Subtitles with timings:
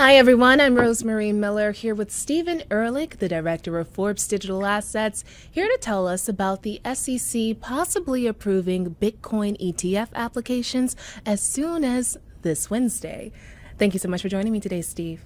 [0.00, 0.60] Hi, everyone.
[0.60, 5.76] I'm Rosemary Miller here with Steven Ehrlich, the director of Forbes Digital Assets, here to
[5.80, 10.94] tell us about the SEC possibly approving Bitcoin ETF applications
[11.26, 13.32] as soon as this Wednesday.
[13.76, 15.24] Thank you so much for joining me today, Steve.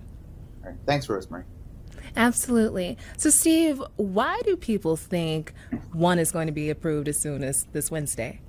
[0.87, 1.45] Thanks, Rosemary.
[2.17, 2.97] Absolutely.
[3.19, 5.53] So, Steve, why do people think
[5.93, 8.41] one is going to be approved as soon as this Wednesday?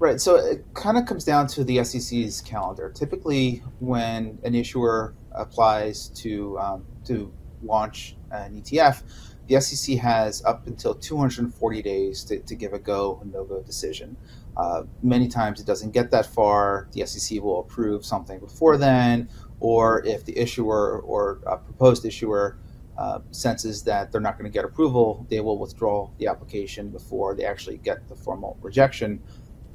[0.00, 0.20] Right.
[0.20, 2.92] So it kind of comes down to the SEC's calendar.
[2.94, 7.32] Typically, when an issuer applies to um, to
[7.64, 9.02] launch an ETF,
[9.48, 14.16] the SEC has up until 240 days to, to give a go no go decision.
[14.56, 16.88] Uh, many times it doesn't get that far.
[16.92, 22.56] The SEC will approve something before then, or if the issuer or proposed issuer
[22.98, 27.34] uh, senses that they're not going to get approval, they will withdraw the application before
[27.34, 29.22] they actually get the formal rejection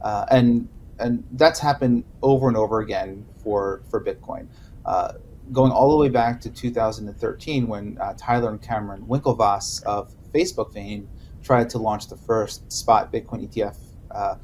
[0.03, 0.67] uh, and
[0.99, 4.47] and that's happened over and over again for for Bitcoin.
[4.85, 5.13] Uh,
[5.51, 10.73] going all the way back to 2013 when uh, Tyler and Cameron Winklevoss of Facebook
[10.73, 11.09] fame
[11.41, 13.77] tried to launch the first spot Bitcoin ETF.
[14.11, 14.35] Uh,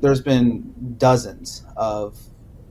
[0.00, 2.18] there's been dozens of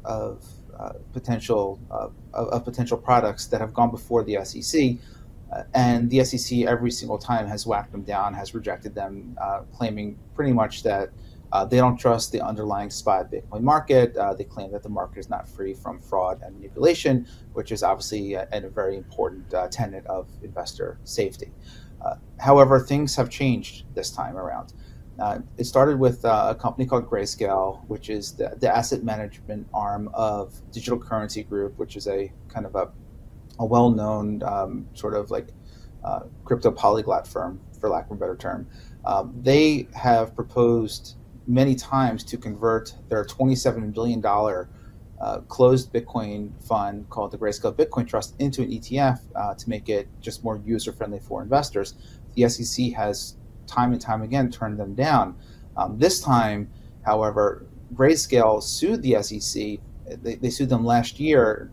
[0.03, 0.45] of
[0.77, 4.97] uh, potential of, of, potential products that have gone before the SEC.
[5.51, 9.37] Uh, and the SEC every single time has whacked them down, has rejected them,
[9.71, 11.11] claiming pretty much that
[11.53, 14.17] uh, they don't trust the underlying spot Bitcoin market.
[14.17, 17.83] Uh, they claim that the market is not free from fraud and manipulation, which is
[17.83, 21.51] obviously a, a very important uh, tenet of investor safety.
[22.03, 24.73] Uh, however, things have changed this time around.
[25.19, 29.67] Uh, it started with uh, a company called Grayscale, which is the, the, asset management
[29.75, 32.89] arm of Digital Currency Group, which is a kind of a,
[33.59, 35.49] a well known um, sort of like
[36.45, 38.67] crypto polyglot firm, for lack of a better term.
[39.05, 41.15] Um, they have proposed
[41.47, 44.21] many times to convert their $27 billion
[45.23, 49.87] uh, closed Bitcoin fund called the Grayscale Bitcoin Trust into an ETF uh, to make
[49.87, 51.95] it just more user friendly for investors.
[52.35, 55.37] The SEC has time and time again turned them down.
[55.77, 56.69] Um, this time,
[57.05, 59.79] however, Grayscale sued the SEC.
[60.21, 61.71] They, they sued them last year,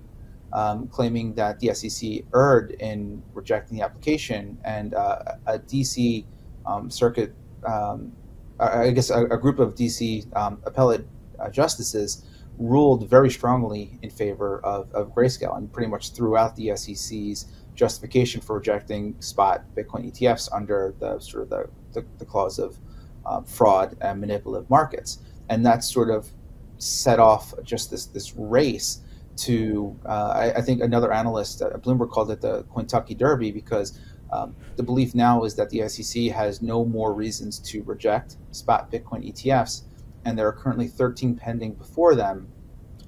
[0.53, 6.25] um, claiming that the SEC erred in rejecting the application, and uh, a DC
[6.67, 7.35] um, circuit
[7.65, 8.13] um,
[8.61, 11.07] I guess, a, a group of DC um, appellate
[11.39, 12.25] uh, justices
[12.59, 18.41] ruled very strongly in favor of, of Grayscale and pretty much throughout the SEC's justification
[18.41, 22.79] for rejecting spot Bitcoin ETFs under the sort of the, the, the clause of
[23.25, 25.21] uh, fraud and manipulative markets.
[25.49, 26.29] And that sort of
[26.77, 29.01] set off just this, this race
[29.39, 33.99] to, uh, I, I, think another analyst, uh, Bloomberg called it the Kentucky Derby because
[34.33, 38.91] um, the belief now is that the SEC has no more reasons to reject spot
[38.91, 39.83] Bitcoin ETFs,
[40.25, 42.49] and there are currently 13 pending before them,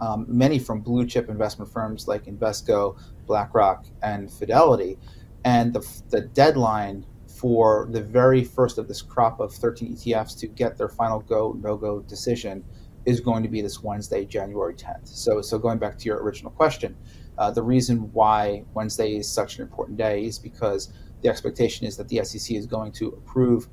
[0.01, 4.99] um, many from blue chip investment firms like Invesco, BlackRock, and Fidelity.
[5.45, 10.47] And the, the deadline for the very first of this crop of 13 ETFs to
[10.47, 12.65] get their final go no go decision
[13.05, 15.09] is going to be this Wednesday, January 10th.
[15.09, 16.97] So, so going back to your original question,
[17.39, 21.97] uh, the reason why Wednesday is such an important day is because the expectation is
[21.97, 23.69] that the SEC is going to approve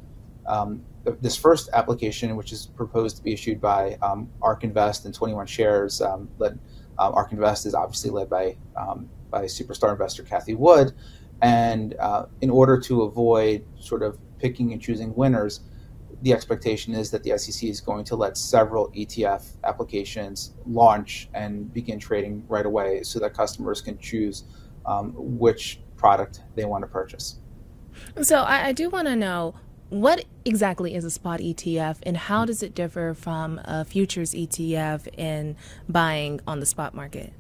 [0.45, 0.83] um,
[1.21, 5.45] this first application, which is proposed to be issued by um, ARK Invest and 21
[5.47, 6.01] Shares.
[6.01, 6.59] Um, led,
[6.97, 10.93] um, ARK Invest is obviously led by um, by superstar investor Cathie Wood,
[11.41, 15.61] and uh, in order to avoid sort of picking and choosing winners,
[16.23, 21.71] the expectation is that the SEC is going to let several ETF applications launch and
[21.73, 24.45] begin trading right away, so that customers can choose
[24.85, 27.35] um, which product they want to purchase.
[28.21, 29.55] So I, I do want to know
[29.89, 35.07] what exactly is a spot ETF and how does it differ from a futures ETF
[35.17, 35.55] in
[35.87, 37.33] buying on the spot market?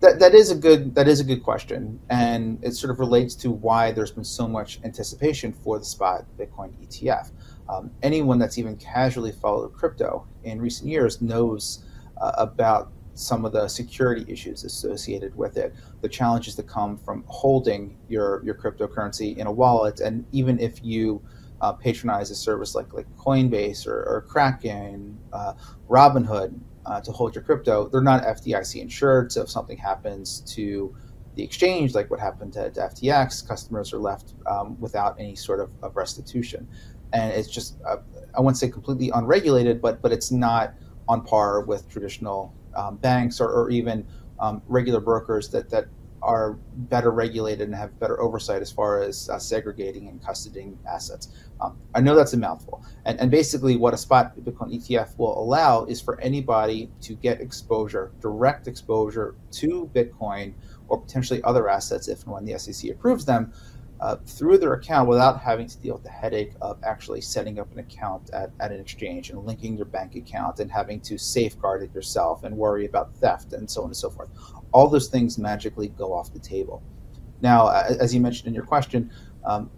[0.00, 3.36] That, that is a good that is a good question, and it sort of relates
[3.36, 7.30] to why there's been so much anticipation for the spot Bitcoin ETF.
[7.68, 11.84] Um, anyone that's even casually followed crypto in recent years knows
[12.20, 17.24] uh, about some of the security issues associated with it, the challenges that come from
[17.26, 20.00] holding your, your cryptocurrency in a wallet.
[20.00, 21.22] And even if you
[21.60, 25.54] uh, patronize a service like, like Coinbase or, or Kraken, uh,
[25.88, 29.30] Robinhood uh, to hold your crypto, they're not FDIC insured.
[29.30, 30.94] So if something happens to
[31.34, 35.60] the exchange, like what happened to, to FTX, customers are left um, without any sort
[35.60, 36.66] of, of restitution.
[37.12, 37.98] And it's just, uh,
[38.34, 40.74] I wouldn't say completely unregulated, but, but it's not
[41.08, 44.06] on par with traditional um, banks or, or even
[44.40, 45.86] um, regular brokers that, that
[46.22, 51.28] are better regulated and have better oversight as far as uh, segregating and custodying assets.
[51.60, 52.84] Um, I know that's a mouthful.
[53.04, 57.40] And, and basically, what a spot Bitcoin ETF will allow is for anybody to get
[57.40, 60.54] exposure, direct exposure to Bitcoin
[60.88, 63.52] or potentially other assets if and when the SEC approves them.
[64.02, 67.70] Uh, through their account without having to deal with the headache of actually setting up
[67.70, 71.84] an account at, at an exchange and linking your bank account and having to safeguard
[71.84, 74.28] it yourself and worry about theft and so on and so forth
[74.72, 76.82] all those things magically go off the table.
[77.40, 79.10] Now, as you mentioned in your question,
[79.44, 79.70] um,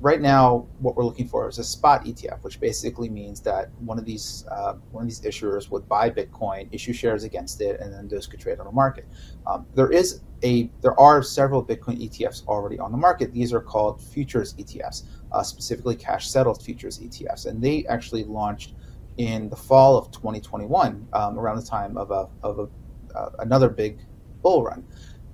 [0.00, 3.98] right now what we're looking for is a spot ETF, which basically means that one
[3.98, 7.92] of these uh, one of these issuers would buy Bitcoin, issue shares against it, and
[7.92, 9.06] then those could trade on the market.
[9.46, 13.32] Um, there is a there are several Bitcoin ETFs already on the market.
[13.32, 18.74] These are called futures ETFs, uh, specifically cash settled futures ETFs, and they actually launched
[19.16, 23.70] in the fall of 2021, um, around the time of a of a, uh, another
[23.70, 23.98] big
[24.42, 24.84] bull run.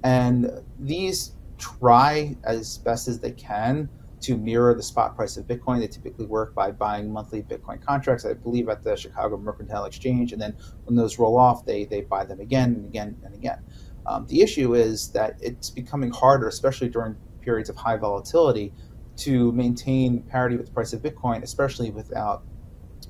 [0.05, 3.89] And these try as best as they can
[4.23, 5.81] to mirror the spot price of Bitcoin.
[5.81, 10.33] They typically work by buying monthly Bitcoin contracts, I believe, at the Chicago Mercantile Exchange.
[10.33, 13.59] And then when those roll off, they, they buy them again and again and again.
[14.07, 18.73] Um, the issue is that it's becoming harder, especially during periods of high volatility,
[19.17, 22.45] to maintain parity with the price of Bitcoin, especially without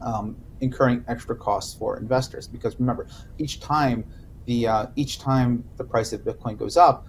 [0.01, 2.49] um, incurring extra costs for investors.
[2.49, 3.07] Because remember,
[3.39, 4.05] each time
[4.47, 7.07] the uh, each time the price of Bitcoin goes up,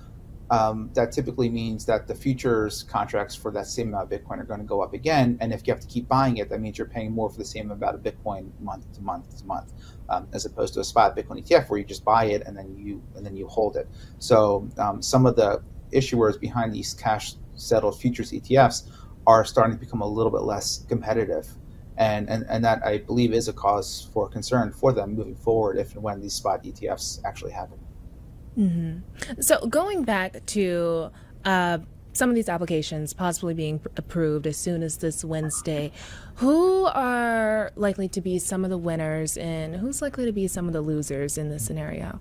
[0.53, 4.43] um, that typically means that the futures contracts for that same amount of Bitcoin are
[4.43, 5.35] going to go up again.
[5.41, 7.45] And if you have to keep buying it, that means you're paying more for the
[7.45, 9.73] same amount of Bitcoin month to month to month,
[10.09, 12.77] um, as opposed to a spot Bitcoin ETF where you just buy it and then
[12.77, 13.87] you and then you hold it.
[14.19, 18.91] So um, some of the issuers behind these cash settled futures ETFs
[19.25, 21.47] are starting to become a little bit less competitive
[21.97, 25.77] and, and, and that I believe is a cause for concern for them moving forward
[25.77, 27.79] if and when these spot ETFs actually happen.
[28.57, 29.41] Mm-hmm.
[29.41, 31.11] So going back to
[31.45, 31.79] uh,
[32.13, 35.91] some of these applications possibly being approved as soon as this Wednesday,
[36.35, 40.67] who are likely to be some of the winners and who's likely to be some
[40.67, 42.19] of the losers in this scenario?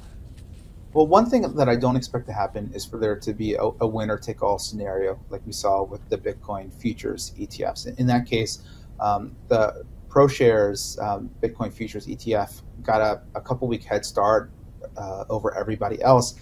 [0.94, 3.62] Well, one thing that I don't expect to happen is for there to be a,
[3.80, 7.98] a winner take all scenario like we saw with the Bitcoin futures ETFs.
[7.98, 8.62] In that case,
[9.00, 14.50] um, the ProShares um, Bitcoin Futures ETF got a, a couple week head start
[14.96, 16.34] uh, over everybody else,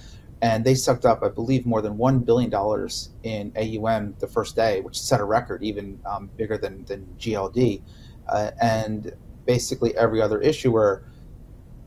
[0.43, 4.57] and they sucked up, I believe, more than one billion dollars in AUM the first
[4.57, 7.83] day, which set a record, even um, bigger than than GLD,
[8.29, 9.13] uh, and
[9.47, 11.05] basically every other issuer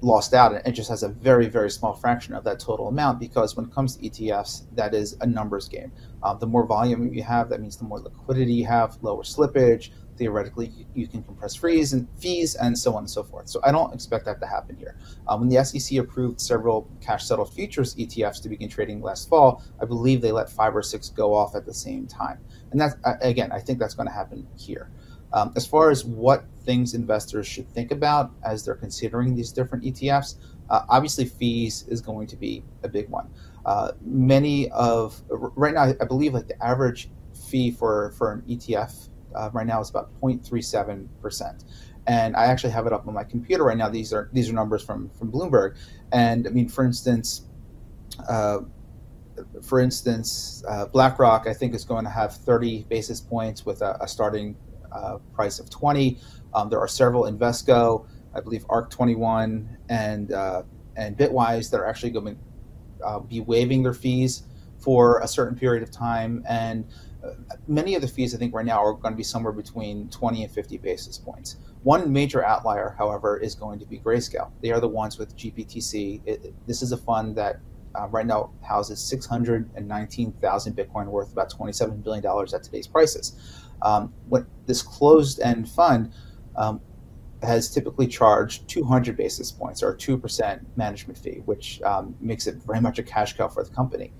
[0.04, 3.20] lost out and it just has a very very small fraction of that total amount
[3.20, 5.92] because when it comes to etfs that is a numbers game
[6.24, 9.92] um, the more volume you have that means the more liquidity you have lower slippage
[10.18, 13.50] theoretically you can compress fees and fees and so on and so forth.
[13.50, 14.96] So I don't expect that to happen here.
[15.28, 19.64] Um, when the SEC approved several cash settled futures ETFs to begin trading last fall,
[19.82, 22.40] I believe they let five or six go off at the same time.
[22.72, 24.90] And that's again, I think that's going to happen here.
[25.34, 29.84] Um, as far as what things investors should think about as they're considering these different
[29.84, 30.36] ETFs,
[30.70, 33.30] uh, obviously fees is going to be a big one.
[33.66, 37.10] Uh, many of right now, I believe like the average
[37.50, 41.64] fee for for an ETF uh, right now is about 0.37 percent.
[42.06, 43.90] And I actually have it up on my computer right now.
[43.90, 45.78] These are these are numbers from from Bloomberg.
[46.12, 47.48] And I mean, for instance,
[48.28, 48.60] uh,
[49.64, 53.98] for instance, uh, BlackRock I think is going to have 30 basis points with a,
[54.02, 54.56] a starting
[54.94, 56.20] uh, price of 20.
[56.54, 60.64] Um, there are several Invesco, I believe ARK21 and uh,
[60.96, 62.36] and Bitwise that are actually going
[63.00, 64.44] to uh, be waiving their fees
[64.78, 66.86] for a certain period of time and
[67.68, 70.44] many of the fees I think right now are going to be somewhere between 20
[70.44, 71.58] and 50 basis points.
[71.84, 74.52] One major outlier, however, is going to be Grayscale.
[74.62, 76.22] They are the ones with GBTC.
[76.26, 77.60] It, this is a fund that
[77.96, 83.63] uh, right now houses 619,000 Bitcoin worth about $27 billion at today's prices.
[83.82, 86.14] Um, what this closed-end fund
[86.56, 86.80] um,
[87.42, 92.80] has typically charged 200 basis points or 2% management fee, which um, makes it very
[92.80, 94.14] much a cash cow for the company.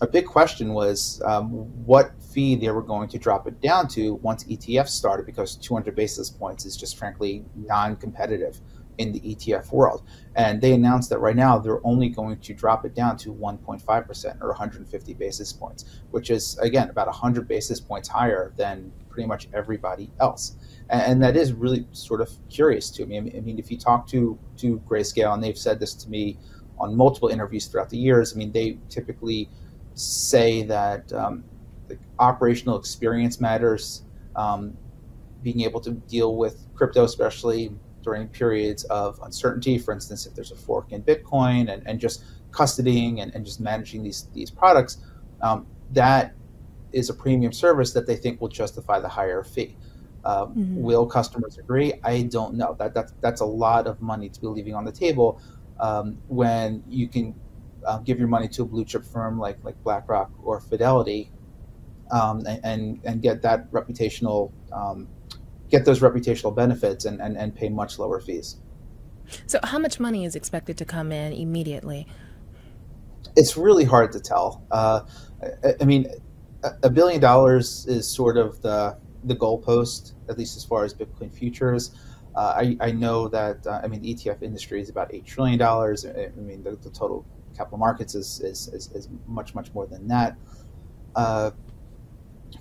[0.00, 1.50] A big question was um,
[1.84, 5.94] what fee they were going to drop it down to once ETFs started, because 200
[5.94, 8.60] basis points is just frankly non-competitive
[8.98, 10.02] in the ETF world.
[10.34, 14.42] And they announced that right now they're only going to drop it down to 1.5%
[14.42, 19.48] or 150 basis points, which is again about 100 basis points higher than pretty much
[19.52, 20.56] everybody else.
[20.88, 23.16] And, that is really sort of curious to me.
[23.18, 26.38] I mean, if you talk to to Grayscale, and they've said this to me
[26.78, 29.48] on multiple interviews throughout the years, I mean, they typically
[29.94, 31.44] say that um,
[31.88, 34.02] the operational experience matters.
[34.36, 34.76] Um,
[35.42, 40.52] being able to deal with crypto, especially during periods of uncertainty, for instance, if there's
[40.52, 44.98] a fork in Bitcoin, and, and just custodying and, and just managing these these products,
[45.40, 46.34] um, that
[46.92, 49.76] is a premium service that they think will justify the higher fee.
[50.24, 50.80] Uh, mm-hmm.
[50.80, 51.94] Will customers agree?
[52.04, 52.76] I don't know.
[52.78, 55.40] That that's that's a lot of money to be leaving on the table
[55.80, 57.34] um, when you can
[57.86, 61.30] uh, give your money to a blue chip firm like like BlackRock or Fidelity,
[62.12, 65.08] um, and, and, and get that reputational um,
[65.72, 68.58] get those reputational benefits and, and and pay much lower fees.
[69.46, 72.06] So, how much money is expected to come in immediately?
[73.34, 74.62] It's really hard to tell.
[74.70, 75.00] Uh,
[75.64, 76.06] I, I mean,
[76.82, 81.32] a billion dollars is sort of the the goalpost, at least as far as Bitcoin
[81.32, 81.96] futures.
[82.34, 85.58] Uh, I, I know that uh, I mean the ETF industry is about eight trillion
[85.58, 86.06] dollars.
[86.06, 87.26] I mean the, the, total
[87.56, 90.36] capital markets is, is, is, is much much more than that.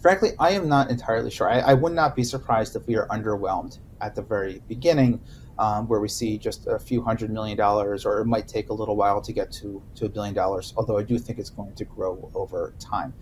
[0.02, 1.48] Frankly, I am not entirely sure.
[1.48, 5.22] I, I, would not be surprised if we are underwhelmed at the very beginning,
[5.60, 8.74] um, where we see just a few hundred million dollars, or it might take a
[8.74, 10.74] little while to get to to a billion dollars.
[10.76, 13.14] Although I do think it's going to grow over time.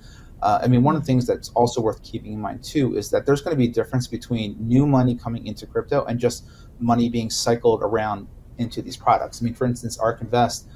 [0.41, 3.09] Uh, I mean, one of the things that's also worth keeping in mind too is
[3.11, 6.45] that there's going to be a difference between new money coming into crypto and just
[6.79, 8.25] money being cycled around
[8.57, 9.41] into these products.
[9.41, 10.69] I mean, for instance, ARK Invest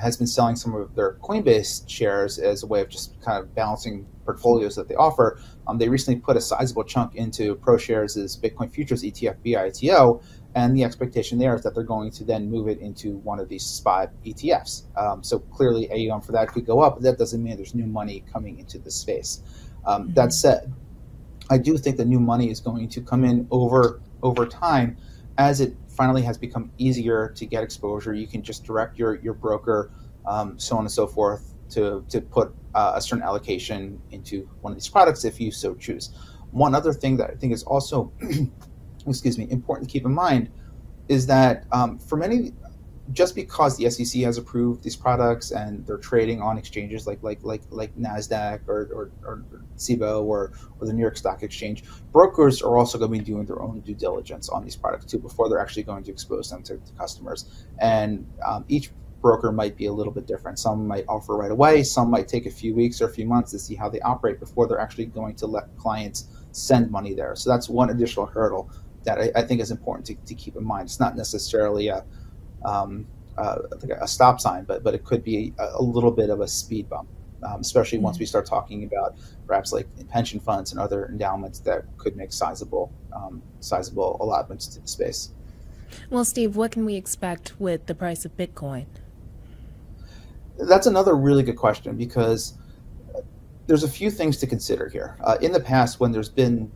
[0.00, 3.54] has been selling some of their Coinbase shares as a way of just kind of
[3.54, 5.38] balancing portfolios that they offer.
[5.66, 10.22] Um, they recently put a sizable chunk into ProShares' Bitcoin Futures ETF BITO,
[10.54, 13.48] and the expectation there is that they're going to then move it into one of
[13.48, 14.84] these spot ETFs.
[14.96, 17.86] Um, so clearly, AUM for that could go up, but that doesn't mean there's new
[17.86, 19.42] money coming into the space.
[19.84, 20.14] Um, mm-hmm.
[20.14, 20.72] That said,
[21.50, 24.96] I do think the new money is going to come in over over time
[25.36, 28.12] as it finally has become easier to get exposure.
[28.12, 29.90] You can just direct your your broker,
[30.26, 34.72] um, so on and so forth, to to put uh, a certain allocation into one
[34.72, 36.10] of these products if you so choose.
[36.50, 38.12] One other thing that I think is also
[39.06, 40.50] excuse me, important to keep in mind
[41.08, 42.52] is that um, for many,
[43.12, 47.38] just because the SEC has approved these products and they're trading on exchanges like like
[47.42, 49.44] like like Nasdaq or or, or
[49.76, 53.44] Cboe or or the New York Stock Exchange, brokers are also going to be doing
[53.44, 56.62] their own due diligence on these products too before they're actually going to expose them
[56.62, 57.66] to, to customers.
[57.78, 60.58] And um, each broker might be a little bit different.
[60.58, 61.82] Some might offer right away.
[61.82, 64.38] Some might take a few weeks or a few months to see how they operate
[64.38, 67.34] before they're actually going to let clients send money there.
[67.34, 68.70] So that's one additional hurdle
[69.04, 70.86] that I, I think is important to, to, keep in mind.
[70.86, 72.04] It's not necessarily a
[72.64, 73.06] um,
[73.36, 73.58] uh,
[74.00, 76.88] a stop sign, but but it could be a, a little bit of a speed
[76.88, 77.08] bump,
[77.42, 78.04] um, especially mm-hmm.
[78.04, 79.16] once we start talking about
[79.46, 84.80] perhaps like pension funds and other endowments that could make sizable um, sizable allotments to
[84.80, 85.30] the space.
[86.10, 88.86] Well, Steve, what can we expect with the price of Bitcoin?
[90.58, 92.54] That's another really good question because
[93.66, 95.16] there's a few things to consider here.
[95.22, 96.70] Uh, in the past, when there's been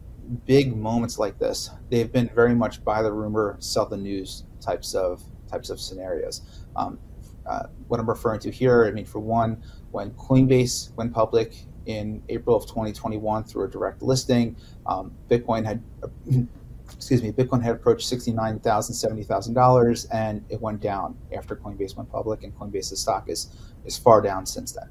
[0.46, 4.94] big moments like this, they've been very much buy the rumor, sell the news types
[4.94, 6.42] of types of scenarios.
[6.76, 6.98] Um,
[7.46, 12.22] uh, what I'm referring to here, I mean, for one, when Coinbase went public in
[12.28, 14.54] April of 2021 through a direct listing,
[14.86, 15.82] um, Bitcoin had,
[16.92, 22.44] excuse me, Bitcoin had approached $69,000, $70,000, and it went down after Coinbase went public,
[22.44, 23.50] and Coinbase's stock is
[23.84, 24.88] is far down since then.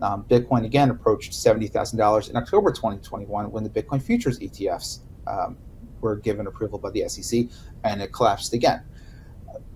[0.00, 5.56] Um, Bitcoin again approached $70,000 in October 2021 when the Bitcoin futures ETFs um,
[6.00, 7.46] were given approval by the SEC
[7.84, 8.82] and it collapsed again.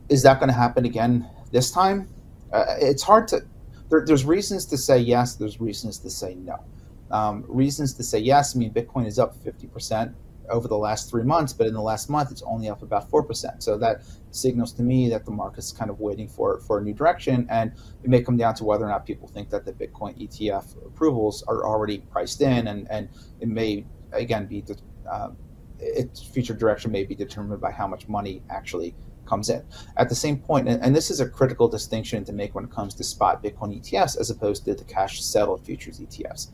[0.09, 2.09] Is that going to happen again this time?
[2.53, 3.41] Uh, it's hard to,
[3.89, 6.63] there, there's reasons to say yes, there's reasons to say no.
[7.11, 10.15] Um, reasons to say yes, I mean, Bitcoin is up 50%
[10.51, 13.63] over the last three months, but in the last month, it's only up about 4%.
[13.63, 16.93] So that signals to me that the market's kind of waiting for, for a new
[16.93, 17.47] direction.
[17.51, 20.87] And it may come down to whether or not people think that the Bitcoin ETF
[20.87, 22.69] approvals are already priced in.
[22.69, 23.09] And, and
[23.41, 24.65] it may, again, be,
[25.11, 25.31] uh,
[25.79, 28.95] its future direction may be determined by how much money actually
[29.33, 29.65] comes in.
[29.97, 32.71] At the same point, and, and, this is a critical distinction to make when it
[32.71, 36.49] comes to spot Bitcoin ETFs as opposed to the cash settled futures ETFs.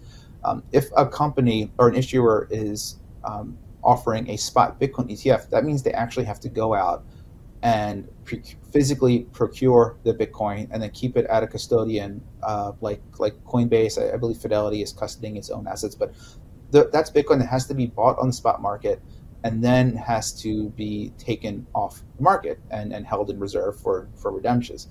[0.44, 5.64] Um, if a company or an issuer is um, offering a spot Bitcoin ETF, that
[5.64, 7.04] means they actually have to go out
[7.62, 13.02] and pre- physically procure the Bitcoin and then keep it at a custodian uh, like
[13.18, 14.00] like Coinbase.
[14.00, 16.14] I, I, believe Fidelity is custodying its own assets, but
[16.70, 19.02] the, that's Bitcoin that has to be bought on the spot market
[19.45, 24.09] and then has to be taken off the market and, and held in reserve for
[24.14, 24.88] for redemptions.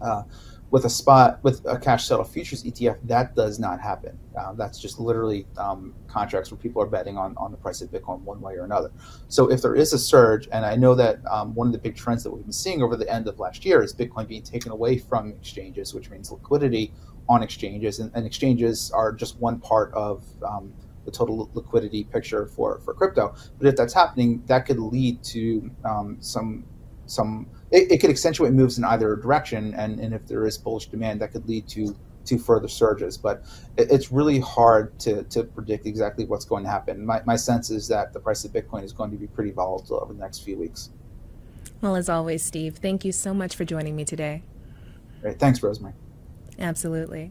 [0.00, 0.22] Uh,
[0.70, 4.18] with a spot with a cash settled futures ETF, that does not happen.
[4.38, 7.90] Uh, that's just literally um, contracts where people are betting on, on the price of
[7.90, 8.90] Bitcoin one way or another.
[9.28, 11.94] So if there is a surge, and I know that um, one of the big
[11.94, 14.72] trends that we've been seeing over the end of last year is Bitcoin being taken
[14.72, 16.92] away from exchanges, which means liquidity
[17.28, 20.72] on exchanges, and, and exchanges are just one part of um,
[21.06, 23.34] the total liquidity picture for, for crypto.
[23.58, 26.64] But if that's happening, that could lead to um, some
[27.06, 30.86] some it, it, could accentuate moves in either direction, and, and if there is bullish
[30.86, 31.96] demand, that could lead to
[32.26, 33.16] to further surges.
[33.16, 33.44] But
[33.76, 37.06] it, it's really hard to, to predict exactly what's going to happen.
[37.06, 40.00] My, my sense is that the price of Bitcoin is going to be pretty volatile
[40.02, 40.90] over the next few weeks.
[41.80, 44.42] Well, as always, Steve, thank you so much for joining me today.
[45.22, 45.38] Great.
[45.38, 45.94] Thanks, Rosemary.
[46.58, 47.30] Absolutely.